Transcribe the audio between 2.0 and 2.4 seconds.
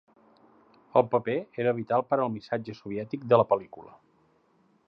per al